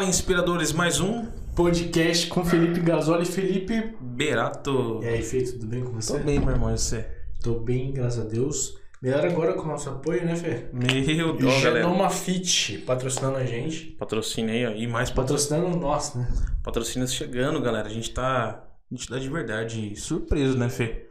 [0.00, 3.26] Fala, inspiradores, mais um podcast com Felipe Gasoli.
[3.26, 3.94] Felipe.
[4.00, 4.98] Berato.
[5.02, 6.14] E aí, Fê, tudo bem com você?
[6.14, 7.06] Tô bem, meu irmão, e você?
[7.42, 8.78] Tô bem, graças a Deus.
[9.02, 10.68] Melhor agora com o nosso apoio, né, Fê?
[10.72, 11.84] Meu Deus, galera.
[11.84, 13.88] Genoma Fit patrocinando a gente.
[13.98, 14.70] Patrocínio aí, ó.
[14.70, 15.64] E mais patrocínio.
[15.64, 16.32] Patrocinando nós, né?
[16.64, 17.86] Patrocínios chegando, galera.
[17.86, 18.64] A gente tá.
[18.90, 21.09] A gente tá de verdade surpreso, né, Fê?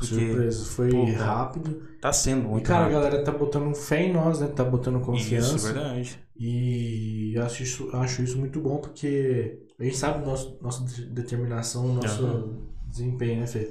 [0.00, 1.88] Porque Surpresa, foi pô, cara, rápido.
[2.00, 2.90] tá sendo E, muito cara, a rápido.
[2.90, 4.48] galera tá botando fé em nós, né?
[4.48, 5.54] Tá botando confiança.
[5.54, 6.18] Isso, verdade.
[6.36, 11.06] E eu acho isso, acho isso muito bom porque a gente sabe nosso, nossa de-
[11.10, 12.68] determinação, nosso Aham.
[12.88, 13.68] desempenho, né, Fê?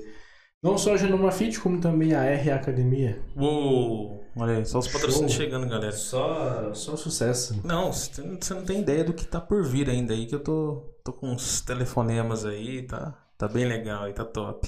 [0.61, 3.19] Não só a Genoma Fit, como também a RA Academia.
[3.35, 4.23] Uou!
[4.35, 5.91] Olha aí, só os patrocínios chegando, galera.
[5.91, 7.59] Só, só sucesso.
[7.63, 8.21] Não, você
[8.53, 11.29] não- tem ideia do que tá por vir ainda aí, que eu tô, tô com
[11.31, 14.67] uns telefonemas aí, tá, tá bem legal aí, tá top.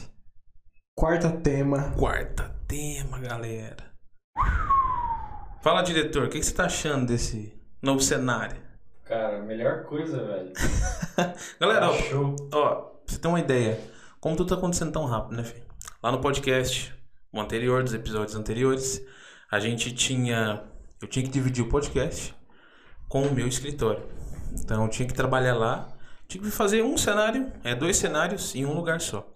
[0.95, 1.91] Quarta tema.
[1.97, 3.91] Quarta tema, galera.
[5.63, 8.57] Fala, diretor, o que, que você tá achando desse novo cenário?
[9.05, 10.53] Cara, melhor coisa, velho.
[11.59, 13.79] Galera, ó, ó, pra você ter uma ideia,
[14.19, 15.65] como tudo tá acontecendo tão rápido, né, filho?
[16.03, 16.93] Lá no podcast,
[17.31, 19.01] o anterior, dos episódios anteriores,
[19.49, 20.63] a gente tinha.
[21.01, 22.35] Eu tinha que dividir o podcast
[23.07, 24.03] com o meu escritório.
[24.53, 25.89] Então eu tinha que trabalhar lá,
[26.27, 29.27] tinha que fazer um cenário, é dois cenários em um lugar só.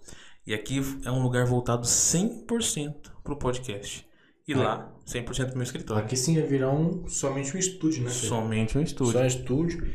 [0.45, 2.93] E aqui é um lugar voltado 100%
[3.23, 4.07] pro podcast.
[4.47, 6.03] E lá, 100% pro meu escritório.
[6.03, 8.11] Aqui sim ia virar um, somente um estúdio, né?
[8.11, 9.13] Somente um estúdio.
[9.13, 9.93] Só um estúdio.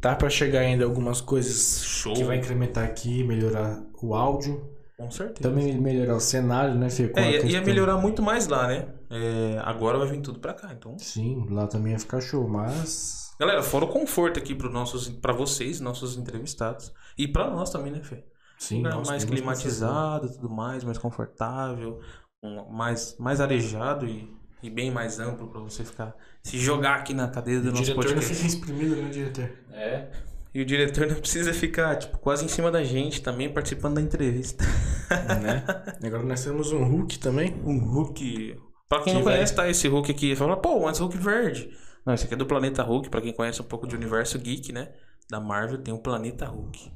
[0.00, 2.14] Tá pra chegar ainda algumas coisas Show.
[2.14, 4.70] que vai incrementar aqui, melhorar o áudio.
[4.96, 5.48] Com certeza.
[5.48, 7.08] Também melhorar o cenário, né, Fê?
[7.08, 8.88] Com É, ia, ia melhorar muito mais lá, né?
[9.10, 10.98] É, agora vai vir tudo pra cá, então.
[10.98, 13.34] Sim, lá também ia ficar show, mas.
[13.38, 17.92] Galera, fora o conforto aqui para nossos, para vocês, nossos entrevistados e pra nós também,
[17.92, 18.24] né, Fê?
[18.60, 22.00] Sim, Lugar nós mais temos climatizado, tudo mais, mais confortável,
[22.42, 27.14] um- mais, mais arejado e, e bem mais amplo pra você ficar se jogar aqui
[27.14, 28.34] na cadeira do O nosso diretor não podcast.
[28.34, 29.50] fica exprimido, né, diretor?
[29.72, 30.10] É.
[30.52, 34.00] E o diretor não precisa ficar tipo quase em cima da gente também participando da
[34.02, 34.64] entrevista.
[35.42, 35.64] né?
[36.04, 37.54] Agora nós temos um Hulk também.
[37.64, 38.60] Um Hulk.
[38.88, 39.68] Pra quem não Que vai- conhece, tá?
[39.68, 40.34] Esse Hulk aqui.
[40.36, 41.70] Fala, pô, antes Hulk verde.
[42.04, 43.08] Não, esse aqui é do Planeta Hulk.
[43.08, 44.88] Pra quem conhece um pouco de universo geek, né?
[45.30, 46.90] Da Marvel, tem o Planeta Hulk.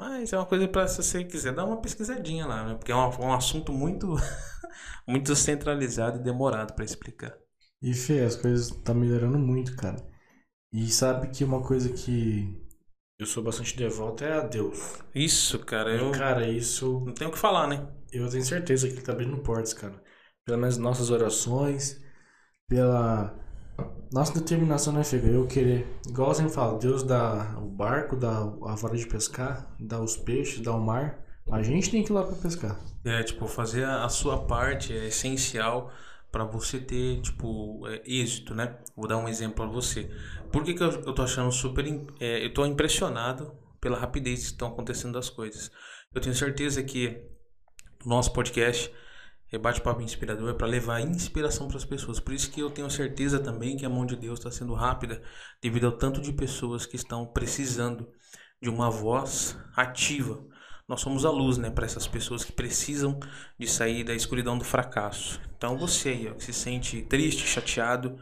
[0.00, 2.74] Mas é uma coisa pra se você quiser dar uma pesquisadinha lá, né?
[2.74, 4.06] Porque é um, um assunto muito,
[5.06, 7.36] muito centralizado e demorado pra explicar.
[7.82, 10.02] E Fê, as coisas tá melhorando muito, cara.
[10.72, 12.66] E sabe que uma coisa que
[13.18, 15.02] eu sou bastante devoto é a Deus.
[15.14, 17.86] Isso, cara, eu cara, isso não tenho o que falar, né?
[18.10, 20.02] eu tenho certeza que ele tá abrindo portas, cara.
[20.46, 22.02] Pelas nossas orações,
[22.66, 23.38] pela
[24.12, 25.20] nossa determinação, né, Fê?
[25.24, 29.74] Eu querer, igual eu sempre falo, Deus dá o barco, dá a vara de pescar,
[29.78, 31.24] dá os peixes, dá o mar.
[31.50, 32.78] A gente tem que ir lá pra pescar.
[33.04, 35.90] É, tipo, fazer a, sua parte é essencial
[36.30, 38.76] pra você ter, tipo, é, êxito, né?
[38.96, 40.10] Vou dar um exemplo pra você.
[40.52, 41.84] Por que, que eu, eu tô achando super.
[42.20, 45.70] é, eu tô impressionado pela rapidez que estão acontecendo as coisas.
[46.14, 47.22] Eu tenho certeza que
[48.04, 48.92] o nosso podcast
[49.52, 52.20] é bate-papo inspirador para levar inspiração para as pessoas.
[52.20, 55.20] Por isso que eu tenho certeza também que a mão de Deus está sendo rápida
[55.60, 58.08] devido ao tanto de pessoas que estão precisando
[58.62, 60.44] de uma voz ativa.
[60.86, 63.18] Nós somos a luz, né, para essas pessoas que precisam
[63.58, 65.40] de sair da escuridão do fracasso.
[65.56, 68.18] Então você aí, ó, que se sente triste, chateado,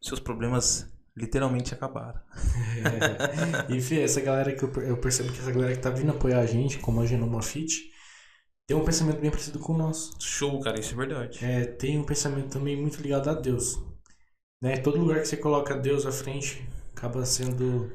[0.00, 2.20] seus problemas literalmente acabaram.
[3.68, 6.40] E Fê, essa galera que eu, eu percebo que essa galera que tá vindo apoiar
[6.40, 7.90] a gente, como a Genoma Fit,
[8.68, 10.12] tem um pensamento bem parecido com o nosso.
[10.20, 11.44] Show, cara, isso é verdade.
[11.44, 13.80] É, tem um pensamento também muito ligado a Deus.
[14.62, 14.76] Né?
[14.76, 17.90] Todo lugar que você coloca Deus à frente acaba sendo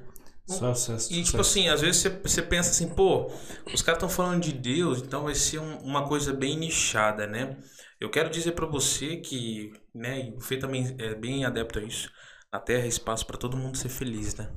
[0.48, 1.14] só sucesso.
[1.14, 3.28] E tipo assim, às vezes você, você pensa assim, pô,
[3.74, 7.58] os caras estão falando de Deus, então vai ser um- uma coisa bem nichada, né?
[8.00, 11.84] Eu quero dizer pra você que, né, e o Fê também é bem adepto a
[11.84, 12.10] isso.
[12.52, 14.52] Na Terra é espaço pra todo mundo ser feliz, né?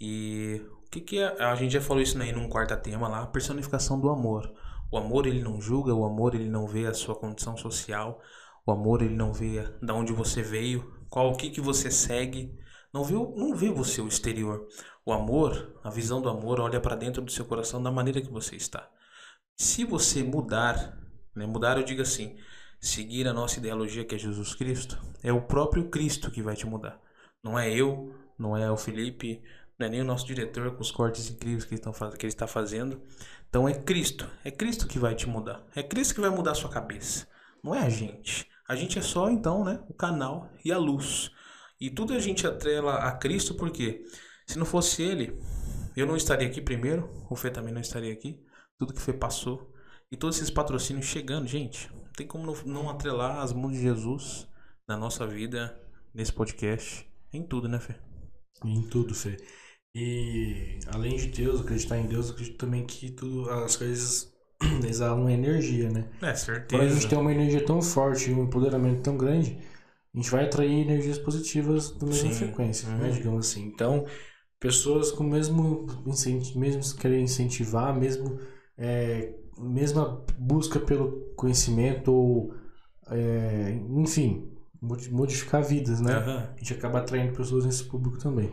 [0.00, 3.26] E o que que é, a gente já falou isso aí num quarta tema lá,
[3.26, 4.52] personificação do amor.
[4.94, 8.22] O amor ele não julga, o amor ele não vê a sua condição social,
[8.64, 12.56] o amor ele não vê da onde você veio, qual o que que você segue,
[12.92, 14.68] não vê, não vê você o exterior.
[15.04, 18.30] O amor, a visão do amor olha para dentro do seu coração da maneira que
[18.30, 18.88] você está.
[19.56, 20.96] Se você mudar,
[21.34, 22.36] né, mudar eu digo assim,
[22.80, 26.68] seguir a nossa ideologia que é Jesus Cristo, é o próprio Cristo que vai te
[26.68, 27.00] mudar.
[27.42, 29.42] Não é eu, não é o Felipe,
[29.78, 32.32] não é nem o nosso diretor com os cortes incríveis que ele, faz- que ele
[32.32, 33.02] está fazendo.
[33.48, 35.64] Então é Cristo, é Cristo que vai te mudar.
[35.74, 37.26] É Cristo que vai mudar a sua cabeça.
[37.62, 38.48] Não é a gente.
[38.68, 41.30] A gente é só então, né, o canal e a luz.
[41.80, 44.04] E tudo a gente atrela a Cristo porque
[44.46, 45.38] se não fosse ele,
[45.96, 48.40] eu não estaria aqui primeiro, o Fê também não estaria aqui.
[48.78, 49.72] Tudo que Fê passou
[50.10, 51.90] e todos esses patrocínios chegando, gente.
[51.92, 54.46] Não tem como não, não atrelar as mãos de Jesus
[54.86, 55.78] na nossa vida,
[56.12, 57.94] nesse podcast, em tudo, né, Fê?
[58.64, 59.36] Em tudo, Fê.
[59.94, 64.32] E além de Deus, acreditar em Deus, eu acredito também que tudo, as coisas
[64.88, 66.08] exalam energia, né?
[66.20, 66.34] É,
[66.68, 67.08] Quando a gente certeza.
[67.08, 69.56] tem uma energia tão forte e um empoderamento tão grande,
[70.12, 72.38] a gente vai atrair energias positivas da mesma Sim.
[72.38, 73.08] frequência, né?
[73.08, 73.12] Uhum.
[73.12, 73.66] Digamos assim.
[73.66, 74.04] Então,
[74.58, 75.86] pessoas com o mesmo
[76.56, 78.40] mesmo querer incentivar, mesmo
[78.76, 82.54] é, mesma busca pelo conhecimento ou
[83.10, 84.50] é, enfim,
[84.80, 86.14] modi- modificar vidas, né?
[86.16, 86.48] Aham.
[86.52, 88.50] A gente acaba atraindo pessoas nesse público também.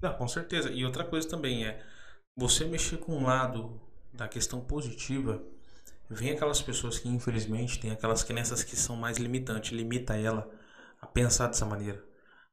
[0.00, 0.70] Não, com certeza.
[0.70, 1.84] E outra coisa também é
[2.36, 3.80] você mexer com um lado
[4.12, 5.42] da questão positiva.
[6.08, 10.48] Vem aquelas pessoas que infelizmente tem aquelas crenças que são mais limitantes, limita ela
[11.00, 12.02] a pensar dessa maneira.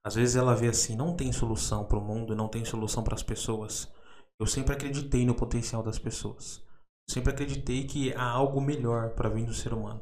[0.03, 3.15] Às vezes ela vê assim, não tem solução para o mundo, não tem solução para
[3.15, 3.91] as pessoas.
[4.39, 6.63] Eu sempre acreditei no potencial das pessoas.
[7.09, 10.01] Sempre acreditei que há algo melhor para vir do ser humano.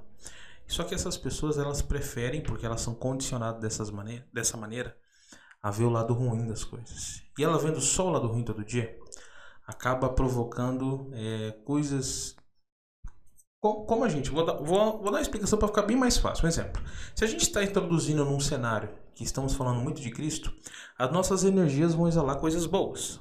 [0.68, 4.98] Só que essas pessoas elas preferem, porque elas são condicionadas dessas mane dessa maneira,
[5.63, 7.24] a ver o lado ruim das coisas.
[7.39, 9.00] E ela vendo só o lado ruim todo dia,
[9.65, 12.36] acaba provocando é, coisas.
[13.62, 16.18] Co- Como a gente, vou dar, vou, vou dar uma explicação para ficar bem mais
[16.18, 16.45] fácil.
[16.45, 16.83] Um exemplo:
[17.15, 20.54] se a gente está introduzindo num cenário que estamos falando muito de Cristo,
[20.98, 23.19] as nossas energias vão exalar coisas boas.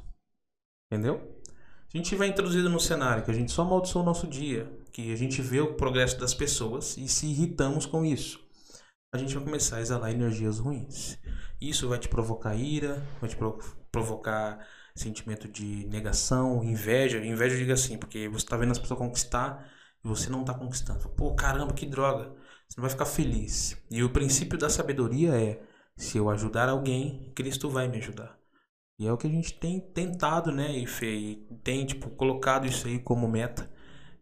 [0.91, 1.41] Entendeu?
[1.89, 4.71] Se a gente tiver introduzido num cenário que a gente só amaldiçoa o nosso dia,
[4.93, 8.41] que a gente vê o progresso das pessoas e se irritamos com isso,
[9.15, 11.19] a gente vai começar a exalar energias ruins.
[11.69, 13.59] Isso vai te provocar ira, vai te pro-
[13.91, 17.25] provocar sentimento de negação, inveja.
[17.25, 19.70] Inveja, diga assim, porque você tá vendo as pessoas conquistar
[20.05, 21.09] e você não tá conquistando.
[21.11, 22.35] Pô, caramba, que droga.
[22.69, 23.76] Você não vai ficar feliz.
[23.91, 25.62] E o princípio da sabedoria é:
[25.97, 28.38] se eu ajudar alguém, Cristo vai me ajudar.
[28.99, 32.87] E é o que a gente tem tentado, né, e e tem, tipo, colocado isso
[32.87, 33.70] aí como meta,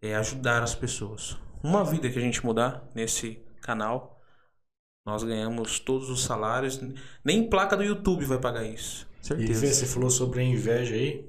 [0.00, 1.36] é ajudar as pessoas.
[1.62, 4.19] Uma vida que a gente mudar nesse canal,
[5.10, 6.80] nós ganhamos todos os salários.
[7.24, 9.06] Nem placa do YouTube vai pagar isso.
[9.22, 9.60] E Certeza.
[9.60, 11.24] Fê, você falou sobre a inveja aí.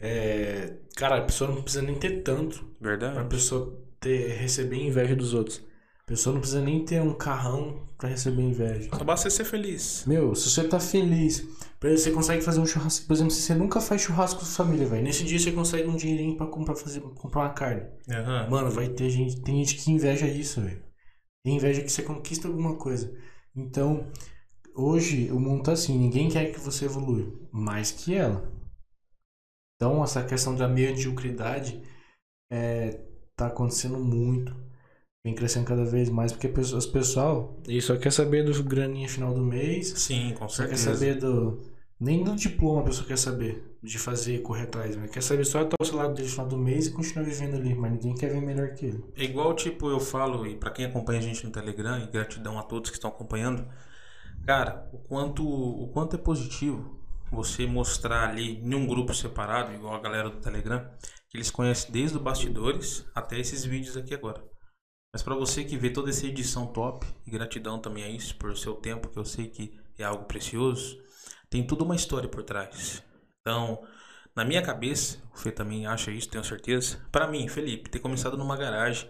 [0.00, 3.28] É, Cara, a pessoa não precisa nem ter tanto pra Verdade.
[3.28, 5.62] pessoa ter, receber inveja dos outros.
[6.00, 8.88] A pessoa não precisa nem ter um carrão pra receber inveja.
[8.96, 10.04] Só basta você ser feliz.
[10.06, 11.44] Meu, se você tá feliz,
[11.82, 13.06] você consegue fazer um churrasco.
[13.06, 15.02] Por exemplo, se você nunca faz churrasco com sua família, velho.
[15.02, 17.82] Nesse dia você consegue um dinheirinho pra comprar, fazer, comprar uma carne.
[18.08, 18.48] Aham.
[18.48, 19.40] Mano, vai ter gente.
[19.40, 20.80] Tem gente que inveja isso, velho.
[21.46, 23.16] Tem inveja que você conquista alguma coisa.
[23.54, 24.10] Então,
[24.74, 28.52] hoje o mundo tá assim, ninguém quer que você evolua mais que ela.
[29.76, 31.80] Então, essa questão da mediocridade
[32.50, 33.00] é,
[33.36, 34.52] tá acontecendo muito.
[35.24, 39.08] Vem crescendo cada vez mais, porque pessoas- as pessoal ele só quer saber do graninha
[39.08, 40.94] final do mês, Sim, com só quer certeza.
[40.94, 41.75] saber do.
[41.98, 45.62] Nem do diploma a pessoa quer saber de fazer, correr atrás, mas quer saber só
[45.62, 48.30] até o salário dele no final do mês e continuar vivendo ali, mas ninguém quer
[48.30, 49.04] ver melhor que ele.
[49.16, 52.58] É igual, tipo, eu falo, e pra quem acompanha a gente no Telegram, e gratidão
[52.58, 53.66] a todos que estão acompanhando,
[54.44, 57.00] cara, o quanto, o quanto é positivo
[57.30, 60.86] você mostrar ali em um grupo separado, igual a galera do Telegram,
[61.30, 64.44] que eles conhecem desde os bastidores até esses vídeos aqui agora.
[65.14, 68.54] Mas pra você que vê toda essa edição top, e gratidão também a isso, por
[68.54, 70.98] seu tempo, que eu sei que é algo precioso,
[71.56, 73.02] tem toda uma história por trás.
[73.40, 73.82] Então,
[74.34, 76.98] na minha cabeça, o Fê também acha isso, tenho certeza.
[77.10, 79.08] Pra mim, Felipe, ter começado numa garagem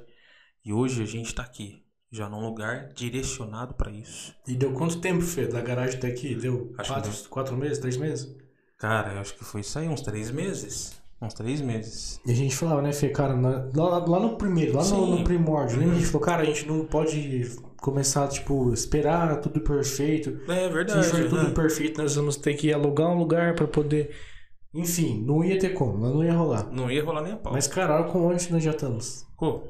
[0.64, 4.32] e hoje a gente tá aqui, já num lugar direcionado pra isso.
[4.46, 6.36] E deu quanto tempo, Fê, da garagem até aqui?
[6.36, 8.36] Deu Acho quatro, que quatro meses, três meses?
[8.78, 11.00] Cara, eu acho que foi isso aí, uns três meses.
[11.20, 12.20] Uns três meses.
[12.24, 15.24] E a gente falava, né, Fê, cara, na- lá, lá no primeiro, lá no, no
[15.24, 15.96] primórdio, lembra?
[15.96, 17.42] A gente falou, cara, a gente não pode
[17.86, 20.40] começar, tipo, esperar tudo perfeito.
[20.50, 21.06] É Se a verdade.
[21.06, 21.54] gente for tudo né?
[21.54, 24.12] perfeito, nós vamos ter que alugar um lugar pra poder.
[24.74, 26.70] Enfim, não ia ter como, não ia rolar.
[26.72, 27.52] Não ia rolar nem a pau.
[27.52, 29.24] Mas, cara, olha como onde nós já estamos.
[29.38, 29.62] Pô,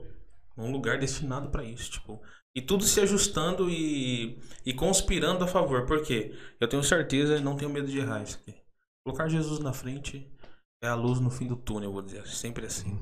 [0.57, 2.19] um lugar destinado pra isso, tipo.
[2.57, 5.85] E tudo se ajustando e, e conspirando a favor.
[5.85, 6.35] Por quê?
[6.59, 8.55] Eu tenho certeza e não tenho medo de errar isso aqui.
[9.05, 10.27] Colocar Jesus na frente
[10.83, 12.27] é a luz no fim do túnel, eu vou dizer.
[12.27, 12.99] Sempre assim.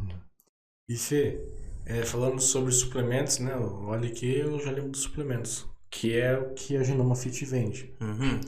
[0.89, 1.41] E Fê,
[1.87, 3.55] é, falando sobre suplementos, né?
[3.57, 5.67] Olha aqui, eu já lembro dos suplementos.
[5.91, 7.95] Que é o que a Genoma Fit vende.
[8.01, 8.41] Uhum.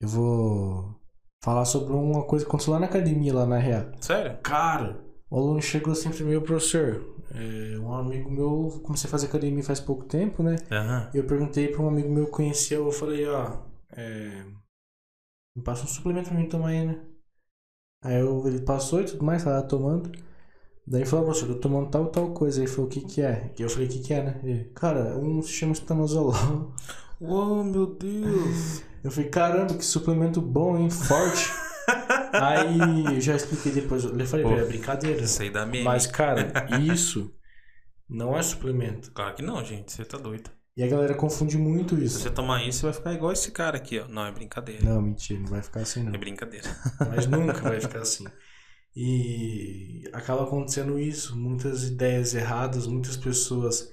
[0.00, 1.00] Eu vou
[1.44, 3.92] falar sobre uma coisa que aconteceu lá na academia, lá na Real.
[4.00, 4.38] Sério?
[4.42, 4.98] Cara,
[5.30, 7.16] o aluno chegou assim pra mim, professor.
[7.30, 10.56] É, um amigo meu, comecei a fazer academia faz pouco tempo, né?
[10.70, 11.10] Aham.
[11.12, 13.58] Eu perguntei pra um amigo meu que conhecia, eu falei, ó,
[13.92, 14.44] é,
[15.54, 17.04] me passa um suplemento pra mim tomar aí, né?
[18.02, 20.10] Aí eu, ele passou e tudo mais, tava tomando.
[20.90, 22.60] Daí ele falou, professor, eu tô tomando tal, tal coisa.
[22.60, 23.52] Aí ele falou, o que que é?
[23.58, 24.40] E eu falei, o que que é, né?
[24.42, 26.72] Ele, cara, um se chama estanozolol.
[27.20, 28.82] Oh, meu Deus.
[29.04, 30.88] Eu falei, caramba, que suplemento bom, hein?
[30.88, 31.50] Forte.
[32.32, 34.04] Aí eu já expliquei depois.
[34.04, 35.22] Eu falei, Pô, é brincadeira.
[35.22, 35.84] Isso aí dá meme.
[35.84, 37.32] Mas, cara, isso
[38.08, 39.10] não é suplemento.
[39.12, 39.92] Claro que não, gente.
[39.92, 40.50] Você tá doido.
[40.76, 42.18] E a galera confunde muito Se isso.
[42.20, 44.06] você tomar isso, você vai ficar igual esse cara aqui, ó.
[44.06, 44.84] Não, é brincadeira.
[44.84, 46.14] Não, mentira, não vai ficar assim não.
[46.14, 46.68] É brincadeira.
[47.08, 48.24] Mas nunca vai ficar assim.
[49.00, 53.92] E acaba acontecendo isso, muitas ideias erradas, muitas pessoas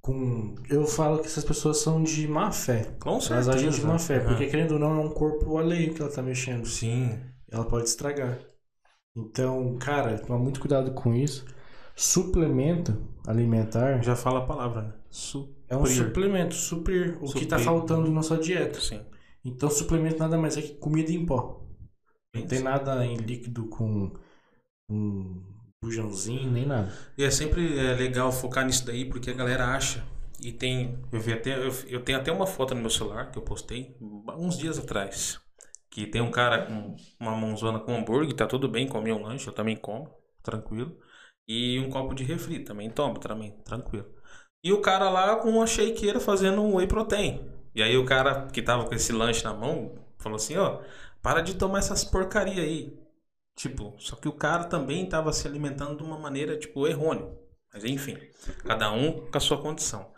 [0.00, 0.54] com.
[0.68, 2.96] Eu falo que essas pessoas são de má fé.
[3.00, 3.52] Com Elas certeza.
[3.54, 4.26] agem de má fé, Aham.
[4.28, 6.64] porque querendo ou não, é um corpo alheio que ela tá mexendo.
[6.66, 7.18] Sim.
[7.50, 8.38] Ela pode estragar.
[9.16, 11.44] Então, cara, toma muito cuidado com isso.
[11.96, 12.96] Suplemento
[13.26, 14.92] alimentar Já fala a palavra, né?
[15.10, 15.56] Suprir.
[15.68, 17.64] é um suplemento, suprir o que tá Suprir.
[17.64, 18.80] faltando na sua dieta.
[18.80, 19.00] Sim.
[19.44, 21.59] Então, suplemento nada mais é que comida em pó.
[22.34, 24.12] Não tem nada em líquido com
[24.90, 25.42] um
[25.82, 26.92] bujãozinho, nem nada.
[27.16, 30.04] E é sempre é, legal focar nisso daí, porque a galera acha.
[30.40, 30.98] E tem.
[31.12, 33.96] Eu, vi até, eu, eu tenho até uma foto no meu celular que eu postei
[34.00, 35.40] uns dias atrás.
[35.90, 39.48] Que tem um cara com uma mãozona com hambúrguer, tá tudo bem, comi um lanche,
[39.48, 40.08] eu também como,
[40.42, 40.96] tranquilo.
[41.48, 44.06] E um copo de refri, também tomo, também, tranquilo.
[44.62, 47.40] E o cara lá com uma shakeira fazendo um whey protein.
[47.74, 50.80] E aí o cara que tava com esse lanche na mão falou assim, ó,
[51.22, 52.98] para de tomar essas porcaria aí.
[53.56, 57.28] Tipo, só que o cara também tava se alimentando de uma maneira, tipo, errônea.
[57.72, 58.16] Mas enfim,
[58.64, 60.10] cada um com a sua condição.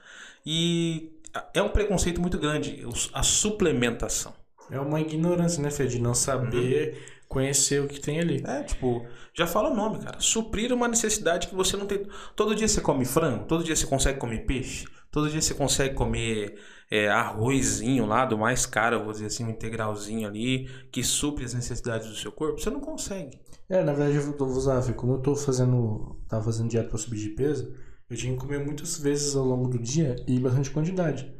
[0.44, 1.21] E
[1.52, 4.35] é um preconceito muito grande, a suplementação.
[4.71, 5.87] É uma ignorância, né, Fê?
[5.87, 8.42] De não saber conhecer o que tem ali.
[8.47, 10.21] É, tipo, já fala o nome, cara.
[10.21, 12.06] Suprir uma necessidade que você não tem.
[12.37, 15.95] Todo dia você come frango, todo dia você consegue comer peixe, todo dia você consegue
[15.95, 16.59] comer
[16.90, 21.45] é, arrozinho lá, do mais caro, eu vou dizer assim, um integralzinho ali, que supre
[21.45, 22.59] as necessidades do seu corpo.
[22.59, 23.38] Você não consegue.
[23.69, 26.21] É, na verdade, eu vou usar, como eu tô fazendo.
[26.28, 27.73] tava fazendo dieta pra subir de peso,
[28.11, 31.33] eu tinha que comer muitas vezes ao longo do dia e em bastante quantidade.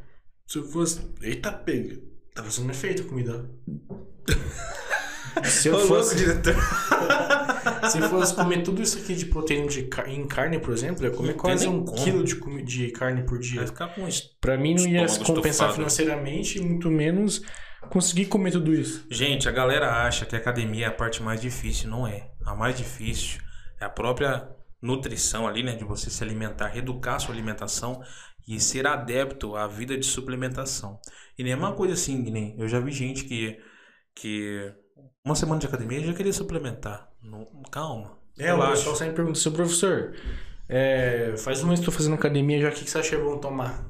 [0.47, 1.01] Se eu fosse.
[1.21, 2.01] Eita, pega!
[2.35, 3.51] Tá fazendo efeito a comida.
[5.45, 6.17] Se eu fosse.
[6.17, 6.55] diretor.
[7.91, 11.35] Se fosse comer tudo isso aqui de proteína de em carne, por exemplo, ia comer
[11.35, 12.03] quase um como.
[12.03, 13.67] quilo de, de carne por dia.
[13.67, 14.07] ficar com.
[14.41, 15.75] Pra mim não ia compensar estufado.
[15.75, 17.43] financeiramente e muito menos
[17.91, 19.07] conseguir comer tudo isso.
[19.11, 21.91] Gente, a galera acha que a academia é a parte mais difícil.
[21.91, 22.31] Não é.
[22.45, 23.41] A mais difícil
[23.81, 24.49] é a própria
[24.81, 25.75] nutrição ali, né?
[25.75, 28.03] De você se alimentar, reeducar a sua alimentação
[28.47, 31.01] e ser adepto à vida de suplementação.
[31.39, 33.59] E nem é uma coisa assim, nem eu já vi gente que,
[34.15, 34.73] que
[35.25, 37.12] uma semana de academia já queria suplementar.
[37.23, 38.19] Não- calma.
[38.39, 40.15] É, o pessoal sempre pergunta, seu professor,
[40.69, 43.37] é, faz um mês que tô fazendo academia já, o que, que você acha bom
[43.39, 43.85] tomar?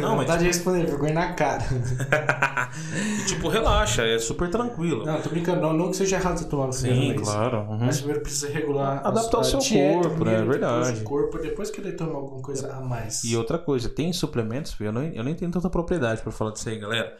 [0.00, 1.62] Não, mas Vontade de responder, vergonha na cara.
[3.20, 5.04] e, tipo, relaxa, é super tranquilo.
[5.04, 7.58] Não, tô brincando, não, não que seja errado você tomar você Sim, claro.
[7.58, 7.78] uhum.
[7.78, 10.38] Mas primeiro precisa regular Adaptar o seu dieta corpo, né?
[10.38, 11.00] depois Verdade.
[11.00, 13.22] o corpo, depois querer tomar alguma coisa a mais.
[13.24, 16.68] E outra coisa, tem suplementos, eu não, eu nem tenho tanta propriedade pra falar disso
[16.68, 17.16] aí, galera.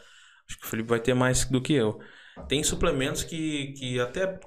[0.48, 2.00] Acho que o Felipe vai ter mais do que eu.
[2.48, 4.40] Tem suplementos que, que até.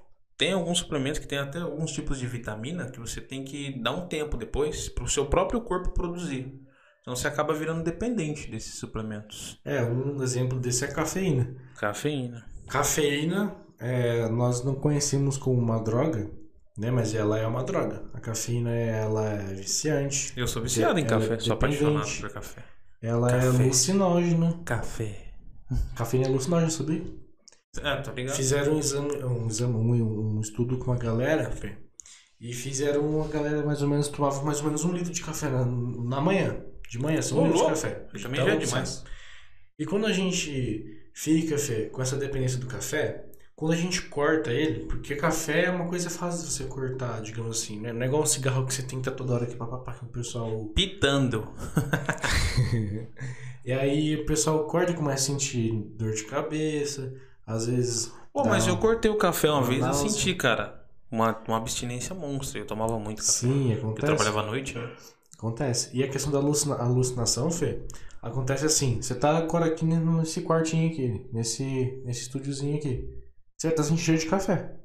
[0.43, 3.93] Tem alguns suplementos que tem até alguns tipos de vitamina que você tem que dar
[3.93, 6.59] um tempo depois pro seu próprio corpo produzir.
[7.01, 9.57] Então você acaba virando dependente desses suplementos.
[9.63, 11.55] É, um exemplo desse é cafeína.
[11.77, 12.43] Cafeína.
[12.67, 16.29] Cafeína, é, nós não conhecemos como uma droga,
[16.77, 16.91] né?
[16.91, 18.03] Mas ela é uma droga.
[18.13, 20.33] A cafeína, ela é viciante.
[20.35, 22.65] Eu sou viciado em é café, sou apaixonado por café.
[23.01, 23.63] Ela é Café.
[23.63, 24.59] alucinógena.
[24.65, 25.31] Café.
[25.95, 27.23] Cafeína é alucinógena, sabia?
[27.81, 28.35] É, tá ligado?
[28.35, 31.77] Fizeram um exame, um, exame um, um estudo com a galera, Fê,
[32.39, 35.49] e fizeram uma galera mais ou menos, tomava mais ou menos um litro de café
[35.49, 36.63] na, na manhã.
[36.89, 38.05] De manhã, assim, um litro de café.
[38.13, 39.03] Isso também Então, já é demais.
[39.79, 44.51] E quando a gente fica, Fê, com essa dependência do café, quando a gente corta
[44.51, 47.93] ele, porque café é uma coisa fácil de você cortar, digamos assim, né?
[47.93, 50.05] Não é igual um cigarro que você tem que estar toda hora aqui papapá, que
[50.05, 50.65] o pessoal.
[50.75, 51.47] Pitando.
[53.65, 57.13] E aí o pessoal corta e começa a sentir dor de cabeça,
[57.47, 58.11] às vezes.
[58.33, 62.59] Pô, mas eu cortei o café uma vez e senti, cara, uma, uma abstinência monstra.
[62.59, 63.31] Eu tomava muito café.
[63.31, 64.05] Sim, Eu acontece.
[64.07, 64.89] trabalhava à noite, né?
[65.37, 65.89] Acontece.
[65.93, 67.83] E a questão da alucina- alucinação, Fê,
[68.21, 69.01] acontece assim.
[69.01, 73.07] Você tá agora aqui nesse quartinho aqui, nesse, nesse estúdiozinho aqui.
[73.57, 74.75] Você tá sentindo cheiro de café.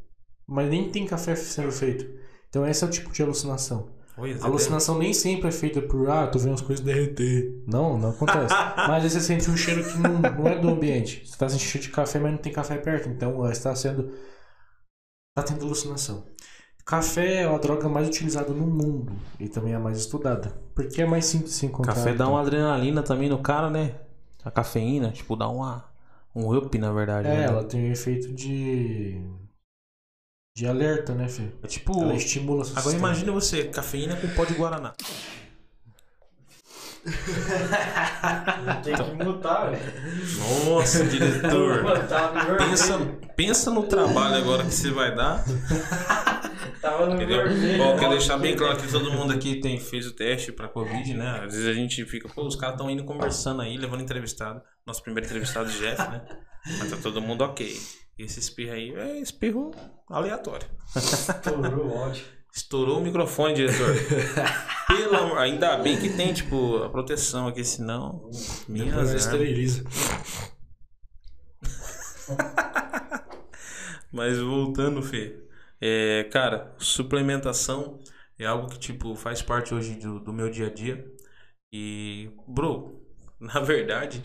[0.46, 2.06] Mas nem tem café sendo feito.
[2.48, 3.88] Então esse é o tipo de alucinação.
[4.18, 7.62] Oi, A alucinação nem sempre é feita por, ah, tô vendo as coisas derreter.
[7.66, 8.52] Não, não acontece.
[8.76, 11.24] mas vezes você sente um cheiro que não, não é do ambiente.
[11.24, 13.08] Você tá sentindo cheiro de café, mas não tem café perto.
[13.08, 14.12] Então eh, está sendo.
[15.36, 16.26] Tá tendo alucinação.
[16.84, 20.58] Café é a droga mais utilizada no mundo e também é a mais estudada.
[20.74, 21.94] Porque é mais simples de se encontrar.
[21.94, 22.32] Café dá então.
[22.32, 23.94] uma adrenalina também no cara, né?
[24.42, 25.84] A cafeína, tipo, dá uma,
[26.34, 27.28] um up, na verdade.
[27.28, 27.44] É, né?
[27.44, 29.20] ela tem um efeito de.
[30.58, 31.44] De alerta, né, Fê?
[31.62, 32.02] É tipo.
[32.02, 32.98] Ela estimula Agora sistema.
[32.98, 34.92] imagina você, cafeína com pó de Guaraná.
[38.82, 39.92] Tem que mutar, velho.
[40.68, 41.84] Nossa, diretor.
[42.58, 42.98] Pensa,
[43.36, 45.44] pensa no trabalho agora que você vai dar.
[46.82, 47.44] Tava no Entendeu?
[47.78, 51.14] Bom, quero deixar bem claro que todo mundo aqui tem, fez o teste pra Covid,
[51.14, 51.42] né?
[51.44, 54.60] Às vezes a gente fica, pô, os caras estão indo conversando aí, levando entrevistado.
[54.84, 56.20] Nosso primeiro entrevistado, Jeff, né?
[56.80, 57.78] Mas tá todo mundo ok.
[58.18, 59.70] Esse espirro aí é espirro
[60.08, 60.66] aleatório.
[60.96, 62.26] Estourou, ótimo.
[62.52, 63.94] Estourou o microfone, diretor.
[65.38, 68.28] Ainda bem que tem, tipo, a proteção aqui, senão.
[68.68, 69.14] Nós armas.
[69.14, 69.84] esteriliza.
[74.10, 75.38] Mas voltando, Fê.
[75.80, 78.00] É, cara, suplementação
[78.36, 81.06] é algo que, tipo, faz parte hoje do, do meu dia a dia.
[81.72, 83.00] E, bro,
[83.38, 84.22] na verdade,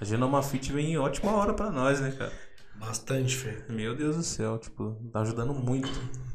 [0.00, 2.32] a Genoma Fit vem em ótima hora pra nós, né, cara?
[2.78, 3.56] Bastante, Fê.
[3.72, 5.88] Meu Deus do céu, tipo, tá ajudando muito.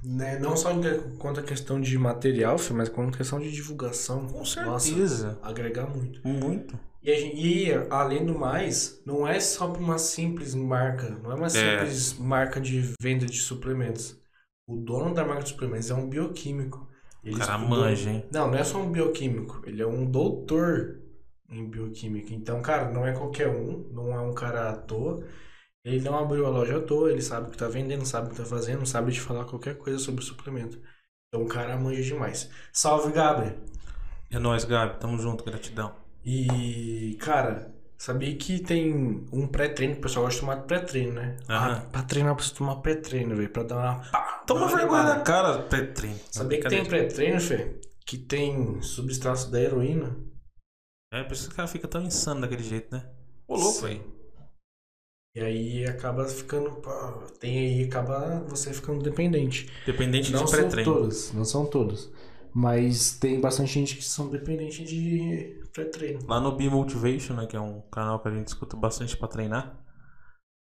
[0.03, 3.51] Né, Não só de- quanto a questão de material, Fê, mas quanto a questão de
[3.51, 4.27] divulgação.
[4.27, 5.39] Com Nossa, certeza.
[5.43, 6.19] agregar muito.
[6.27, 6.77] Muito.
[7.03, 11.35] E, a gen- e, além do mais, não é só uma simples marca, não é
[11.35, 14.19] uma simples marca de venda de suplementos.
[14.67, 16.87] O dono da marca de suplementos é um bioquímico.
[17.23, 18.25] Ele O cara estudou- manja, hein?
[18.31, 20.99] Não, não é só um bioquímico, ele é um doutor
[21.49, 22.33] em bioquímica.
[22.33, 25.23] Então, cara, não é qualquer um, não é um cara à toa.
[25.83, 28.29] Ele não abriu a loja à toa, ele sabe o que tá vendendo, sabe o
[28.31, 30.79] que tá fazendo, sabe de falar qualquer coisa sobre suplemento.
[31.27, 32.49] Então, o cara manja demais.
[32.71, 33.57] Salve, Gabriel!
[34.29, 34.99] É nóis, Gabi.
[34.99, 35.95] Tamo junto, gratidão.
[36.23, 41.37] E, cara, sabia que tem um pré-treino, que o pessoal gosta de tomar pré-treino, né?
[41.49, 41.71] Aham.
[41.71, 45.03] Ah, pra treinar, precisa tomar pré-treino, velho, pra dar uma pá, Toma dar uma vergonha
[45.03, 46.19] na cara, Petrinho.
[46.29, 47.79] Sabia que tem pré-treino, Fê?
[48.05, 50.15] Que tem substrato da heroína?
[51.13, 53.09] É, por isso que o cara fica tão insano daquele jeito, né?
[53.47, 53.87] Ô, louco, Sim.
[53.87, 54.20] velho.
[55.33, 56.71] E aí acaba ficando.
[56.81, 59.67] pá, Tem aí, acaba você ficando dependente.
[59.85, 60.93] Dependente Não de são pré-treino.
[60.93, 62.11] todas, não são todas.
[62.53, 66.19] Mas tem bastante gente que são dependentes de pré-treino.
[66.27, 69.73] Lá no B-Motivation, né, que é um canal que a gente escuta bastante pra treinar,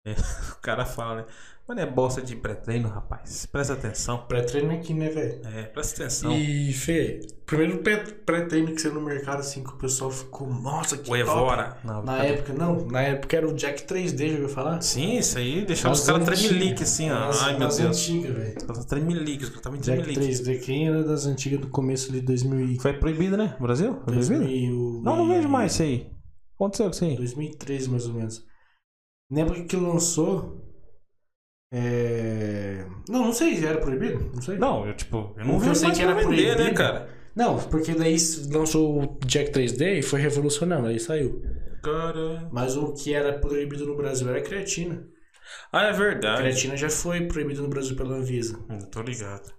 [0.07, 0.13] é,
[0.57, 1.25] o cara fala, né?
[1.69, 3.45] Mano, é bosta de pré-treino, rapaz.
[3.51, 4.19] Presta atenção.
[4.29, 5.41] Pré-treino é aqui, né, velho?
[5.53, 6.31] É, presta atenção.
[6.31, 10.97] E, Fê, primeiro pré- pré-treino que você no mercado, assim, que o pessoal ficou, nossa,
[10.97, 11.77] que O Evora.
[11.83, 12.07] Não, top.
[12.07, 12.29] Na cadê?
[12.29, 14.81] época, não, na época era o Jack 3D, já ouviu falar?
[14.81, 17.15] Sim, isso aí deixava os caras tremelique assim, ó.
[17.19, 17.97] Nas- Ai, meu nas Deus.
[17.99, 18.55] antigas, velho.
[18.59, 20.35] Os caras tremelique, os caras estavam em Jack tremelique.
[20.45, 22.79] 3D, quem era das antigas do começo ali, 2000 e...
[22.79, 23.57] Foi proibido, né?
[23.59, 23.93] No Brasil?
[24.05, 24.39] Foi proibido?
[24.39, 26.13] 2000 Não, não vejo mais isso aí.
[26.55, 27.17] Aconteceu com isso aí.
[27.17, 28.45] 2013, mais ou menos.
[29.31, 30.63] Na época que lançou.
[31.73, 32.87] É...
[33.09, 34.31] Não, não sei, era proibido?
[34.35, 34.57] Não sei.
[34.57, 36.77] Não, eu tipo, eu não Porque eu sei que era vender, né, proibido.
[36.77, 37.09] cara?
[37.35, 38.17] Não, porque daí
[38.51, 41.43] lançou o Jack 3D e foi revolucionando, aí saiu.
[41.83, 42.49] Cara.
[42.53, 45.07] Mas o que era proibido no Brasil era a creatina.
[45.73, 46.39] Ah, é A verdade.
[46.41, 48.59] creatina já foi proibida no Brasil pela Anvisa.
[48.71, 49.53] Hum, tô ligado.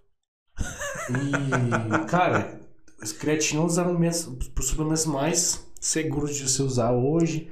[1.09, 2.59] E, cara,
[3.01, 4.27] as creatina é um dos alimentos,
[4.57, 7.49] os suplementos mais seguros de se usar hoje.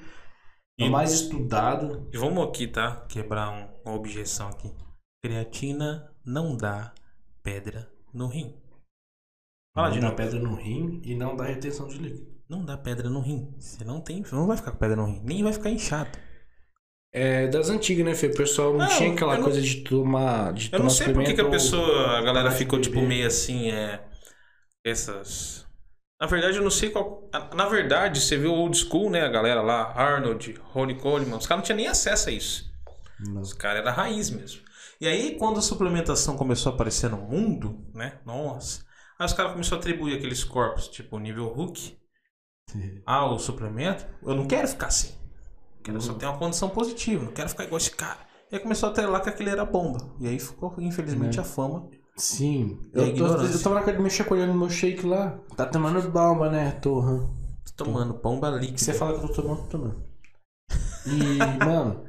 [0.80, 2.10] É E- o mais estudado.
[2.14, 3.06] E vamos aqui, tá?
[3.08, 4.72] Quebrar um- uma objeção aqui.
[5.24, 6.94] Creatina não dá
[7.44, 8.54] pedra no rim.
[9.74, 10.16] Fala de não dá novo.
[10.18, 12.34] pedra no rim e não dá retenção de líquido.
[12.48, 13.54] Não dá pedra no rim.
[13.58, 16.18] Você não tem, você não vai ficar com pedra no rim, nem vai ficar inchado.
[17.12, 18.28] É das antigas, né, Fê?
[18.28, 20.54] O pessoal não, Não, tinha aquela não- coisa de tomar.
[20.54, 23.72] De Eu tomar não sei por que, a pessoa, a galera ficou tipo meio assim,
[23.72, 24.06] é
[24.86, 25.66] essas
[26.20, 27.30] Na verdade, eu não sei qual.
[27.54, 29.22] Na verdade, você viu o old school, né?
[29.22, 32.72] A galera lá, Arnold, Ronnie Coleman, os caras não tinham nem acesso a isso.
[33.20, 33.42] Não.
[33.42, 34.62] Os caras eram raiz mesmo.
[35.00, 38.20] E aí, quando a suplementação começou a aparecer no mundo, né?
[38.26, 38.84] Nossa.
[39.20, 41.98] Aí os caras começaram a atribuir aqueles corpos, tipo nível Hulk,
[43.06, 44.06] ao suplemento.
[44.24, 45.14] Eu não quero ficar assim.
[45.84, 47.26] Quero só ter uma condição positiva.
[47.26, 48.20] Não quero ficar igual esse cara.
[48.52, 50.00] E aí começou a atrelar que aquele era bomba.
[50.20, 51.42] E aí ficou, infelizmente, Né?
[51.42, 51.90] a fama.
[52.18, 52.80] Sim.
[52.96, 55.38] A Eu, tô, eu tava na academia chacoalhando meu shake lá.
[55.56, 56.72] Tá tomando bomba, né?
[56.82, 57.00] Tô.
[57.00, 57.30] hã?
[57.76, 58.78] Tomando bomba líquida.
[58.78, 59.96] Você fala que eu tô tomando, tô tomando.
[61.06, 62.06] E, mano,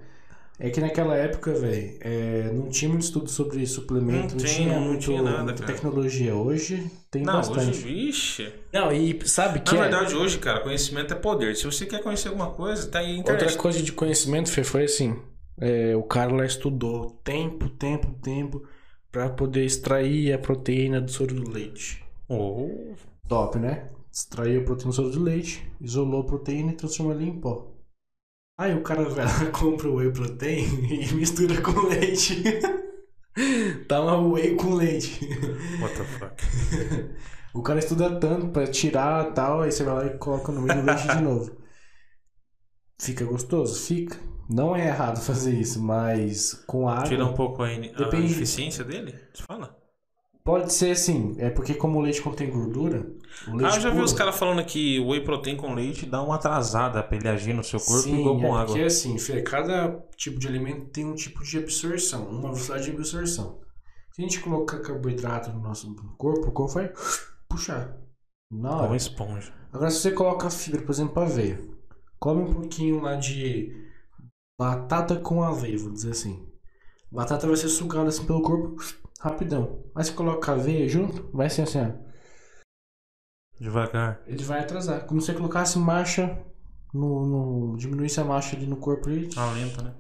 [0.61, 4.49] é que naquela época, velho, é, não tinha muito estudo sobre suplemento, Não não, tinha,
[4.55, 6.35] tinha, não muito, tinha nada, tecnologia.
[6.37, 7.71] Hoje tem Não, bastante.
[7.71, 8.53] hoje, vixe.
[8.73, 11.57] Não, e sabe que Na é- verdade, hoje, cara, conhecimento é poder.
[11.57, 13.43] Se você quer conhecer alguma coisa, tá aí internet.
[13.43, 15.17] Outra coisa de conhecimento, Fê, foi assim:
[15.61, 18.63] é, o cara lá estudou tempo, tempo, tempo
[19.11, 22.05] pra poder extrair a proteína do soro do leite.
[22.29, 22.95] Oh,
[23.29, 23.91] Top, né?
[24.13, 27.73] Extraiu a proteína do soro do leite, isolou a proteína e transformou ela em pó.
[28.59, 32.43] Aí o cara vai lá, compra o whey protein e mistura com leite.
[33.87, 35.21] Dá uma whey com leite.
[35.81, 36.37] what the fuck.
[37.57, 40.79] O cara estuda tanto pra tirar tal, aí você vai lá e coloca no meio
[40.79, 41.57] do leite de novo.
[42.99, 43.81] Fica gostoso?
[43.87, 44.17] Fica.
[44.49, 47.05] Não é errado fazer isso, mas com água.
[47.09, 48.33] Tira um pouco a, in- a Depende.
[48.33, 49.15] eficiência dele?
[49.35, 49.77] Você fala?
[50.45, 53.05] Pode ser assim, é porque como o leite contém gordura,
[53.49, 55.75] o leite Ah, eu já vi puro- os caras falando que o whey protein com
[55.75, 58.67] leite dá uma atrasada pra ele agir no seu corpo Sim, igual com é água.
[58.67, 62.93] porque assim, Fê, cada tipo de alimento tem um tipo de absorção, uma velocidade de
[62.93, 63.59] absorção.
[64.13, 66.93] Se a gente colocar carboidrato no nosso corpo, o corpo vai
[67.49, 67.97] puxar.
[68.49, 68.87] Na hora.
[68.87, 69.53] uma esponja.
[69.73, 71.59] Agora, se você coloca fibra, por exemplo, aveia,
[72.19, 73.73] come um pouquinho lá de
[74.59, 76.47] batata com aveia, vou dizer assim.
[77.11, 78.77] Batata vai ser sugada assim pelo corpo
[79.21, 79.85] rapidão.
[79.95, 82.07] Mas se colocar aveia junto, vai ser assim, ó.
[83.59, 84.21] Devagar.
[84.27, 85.07] Ele vai atrasar.
[85.07, 86.39] Como se você colocasse marcha
[86.93, 87.27] no.
[87.73, 89.95] no diminuísse a marcha ali no corpo e Ah, lenta, né?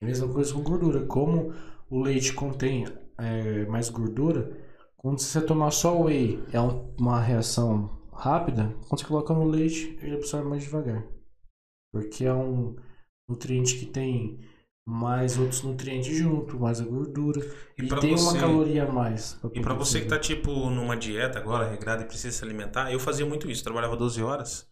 [0.00, 1.06] É a mesma coisa com gordura.
[1.06, 1.54] Como
[1.90, 2.86] o leite contém
[3.18, 4.56] é, mais gordura,
[4.96, 9.98] quando você tomar só whey é um- uma reação rápida, quando você coloca no leite,
[10.02, 11.02] ele absorve mais devagar.
[11.92, 12.76] Porque é um
[13.28, 14.40] nutriente que tem
[14.86, 17.40] mais outros nutrientes junto, mais a gordura.
[17.78, 19.34] E E, tem você- uma caloria a mais.
[19.34, 20.16] pra E pra poder você que fazer.
[20.16, 23.62] tá, tipo, numa dieta agora, regrada e precisa se alimentar, eu fazia muito isso.
[23.64, 24.66] Trabalhava 12 horas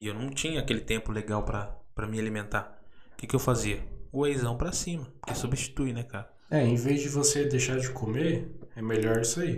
[0.00, 2.80] e eu não tinha aquele tempo legal pra, pra me alimentar.
[3.12, 3.86] O que que eu fazia?
[4.12, 5.04] O wheyzão pra cima.
[5.20, 6.28] Porque substitui, né, cara?
[6.50, 9.56] É, em vez de você deixar de comer, é melhor isso aí.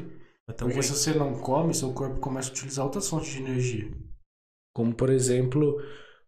[0.48, 3.38] Então, Porque whey- se você não come, seu corpo começa a utilizar outras fontes de
[3.40, 3.90] energia.
[4.74, 5.80] Como, por exemplo,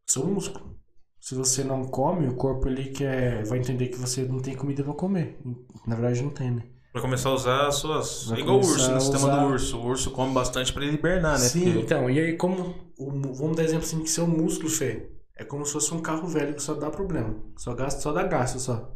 [0.06, 0.76] seu músculo.
[1.20, 4.84] Se você não come, o corpo ele quer, vai entender que você não tem comida
[4.84, 5.38] pra comer.
[5.86, 6.62] Na verdade, não tem, né?
[6.92, 8.26] Pra começar a usar as suas.
[8.28, 9.76] Vai É igual o urso, no a sistema usar- do urso.
[9.78, 11.44] O urso come bastante pra ele hibernar, né?
[11.46, 12.74] Sim, Porque- então, e aí como.
[12.98, 16.54] vamos dar exemplo assim que seu músculo, Fê, é como se fosse um carro velho
[16.54, 17.34] que só dá problema.
[17.58, 18.92] Só gasta, só dá gasto só.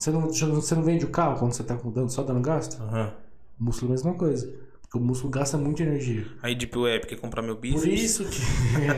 [0.00, 2.80] Você não, você não vende o carro quando você tá dando, só dando gasto?
[2.82, 3.12] Aham.
[3.60, 4.67] O músculo é a mesma coisa.
[4.88, 6.26] Porque o músculo gasta muita energia.
[6.42, 7.82] Aí Deep Web quer comprar meu bíceps.
[7.82, 8.40] Por isso que.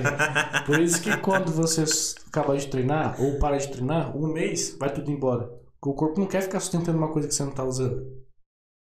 [0.67, 1.85] por isso que quando você
[2.29, 5.47] acabar de treinar, ou para de treinar, um mês, vai tudo embora.
[5.81, 8.25] Porque o corpo não quer ficar sustentando uma coisa que você não tá usando.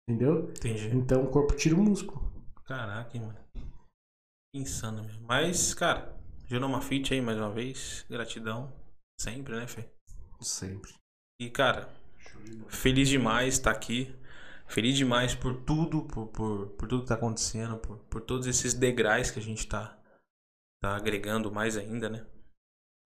[0.07, 0.51] Entendeu?
[0.51, 0.95] Entendi.
[0.95, 2.31] Então o corpo tira o músculo.
[2.67, 3.39] Caraca, mano.
[4.55, 5.27] Insano mesmo.
[5.27, 6.15] Mas, cara,
[6.47, 8.05] Genoma Fit aí mais uma vez.
[8.11, 8.71] Gratidão.
[9.19, 9.89] Sempre, né, Fê?
[10.41, 10.93] Sempre.
[11.41, 11.89] E, cara,
[12.69, 14.15] feliz demais estar aqui.
[14.69, 18.75] Feliz demais por tudo, por, por, por tudo que tá acontecendo, por, por todos esses
[18.75, 19.99] degraus que a gente tá,
[20.83, 22.27] tá agregando mais ainda, né?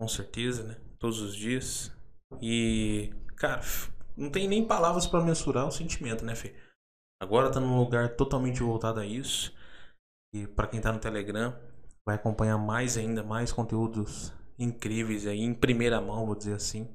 [0.00, 0.80] Com certeza, né?
[0.98, 1.92] Todos os dias.
[2.40, 3.60] E, cara,
[4.16, 6.54] não tem nem palavras pra mensurar o sentimento, né, Fê?
[7.20, 9.54] Agora tá num lugar totalmente voltado a isso.
[10.34, 11.56] E pra quem tá no Telegram,
[12.04, 16.92] vai acompanhar mais ainda, mais conteúdos incríveis aí, em primeira mão, vou dizer assim.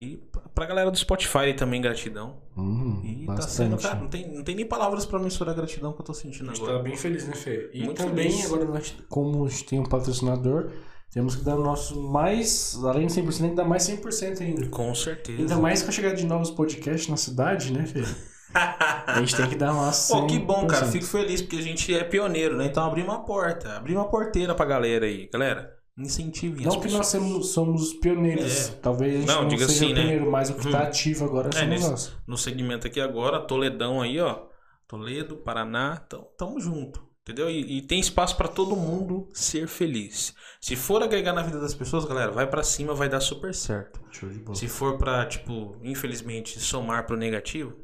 [0.00, 0.16] E
[0.54, 2.36] pra galera do Spotify também, gratidão.
[2.56, 3.52] Hum, E tá bastante.
[3.52, 6.12] sendo, cara, não tem, não tem nem palavras pra mensurar a gratidão que eu tô
[6.12, 6.76] a sentindo gente agora.
[6.78, 7.68] tá bem feliz, né, Fê?
[7.74, 8.46] E Muito também, feliz.
[8.46, 10.70] agora, nós, como a gente tem um patrocinador,
[11.10, 14.68] temos que dar o nosso mais, além de 100%, tem que dar mais 100% ainda.
[14.68, 15.40] Com certeza.
[15.40, 18.02] Ainda mais com a chegada de novos podcasts na cidade, né, Fê?
[18.54, 20.86] A gente tem que dar uma Pô, que bom, cara.
[20.86, 20.92] 100%.
[20.92, 22.64] Fico feliz porque a gente é pioneiro, né?
[22.66, 25.28] Então abrir uma porta, abrir uma porteira pra galera aí.
[25.30, 26.98] Galera, incentivem as Não que pessoas.
[26.98, 28.68] nós somos, somos pioneiros.
[28.68, 28.72] É.
[28.76, 30.00] Talvez a gente Não, não, diga seja assim, né?
[30.00, 30.82] pioneiro, mas o que tá Hum.
[30.82, 32.16] ativo agora É, somos nós.
[32.26, 34.46] No segmento aqui agora, Toledão aí, ó.
[34.86, 37.06] Toledo, Paraná, tamo, tamo junto.
[37.22, 37.50] Entendeu?
[37.50, 40.34] E, e tem espaço pra todo mundo ser feliz.
[40.62, 44.00] Se for agregar na vida das pessoas, galera, vai pra cima, vai dar super certo.
[44.10, 44.54] Show de bola.
[44.56, 47.74] Se for pra, tipo, infelizmente, somar pro negativo,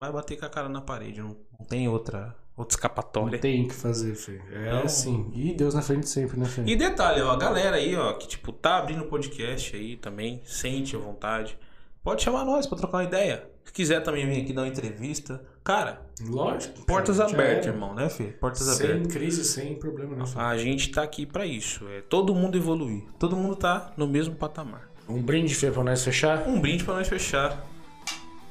[0.00, 1.20] vai bater com a cara na parede.
[1.20, 3.32] Não, não tem outra, outra escapatória.
[3.32, 4.40] Não tem o que fazer, Fê.
[4.52, 4.82] É Não.
[4.82, 5.30] assim.
[5.34, 6.62] E Deus na frente sempre, né, Fê?
[6.64, 10.96] E detalhe, ó, a galera aí, ó, que tipo, tá abrindo podcast aí também, sente
[10.96, 11.58] à vontade.
[12.02, 13.48] Pode chamar nós pra trocar uma ideia.
[13.64, 15.44] Se quiser também vir aqui dar uma entrevista.
[15.64, 16.86] Cara, Lógico.
[16.86, 17.74] portas cara, abertas, era.
[17.74, 18.26] irmão, né, Fê?
[18.26, 19.12] Portas Sem abertas.
[19.12, 20.38] crise, sem problema, né, Fê?
[20.38, 21.84] A gente tá aqui pra isso.
[21.88, 23.02] É todo mundo evoluir.
[23.18, 24.88] Todo mundo tá no mesmo patamar.
[25.08, 26.46] Um brinde, Fê, pra nós fechar.
[26.48, 27.66] Um brinde pra nós fechar.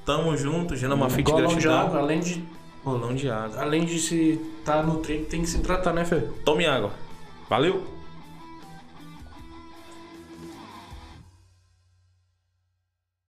[0.06, 2.00] Tamo junto, de água, gratidão.
[2.04, 2.46] além de,
[2.86, 3.60] Rolão de água.
[3.60, 6.21] além de se tá no treino, tem que se tratar, né, Fê?
[6.45, 6.91] Tome água.
[7.50, 7.95] Valeu!